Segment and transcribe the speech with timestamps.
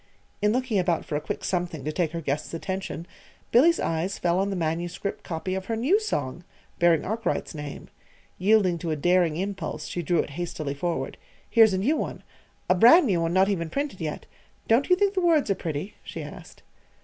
[0.41, 3.05] in looking about for a quick something to take her guest's attention,
[3.51, 6.43] Billy's eyes fell on the manuscript copy of her new song,
[6.79, 7.87] bearing Arkwright's name.
[8.39, 11.17] Yielding to a daring impulse, she drew it hastily forward.
[11.47, 12.23] "Here's a new one
[12.67, 14.25] a brand new one, not even printed yet.
[14.67, 16.63] Don't you think the words are pretty?" she asked.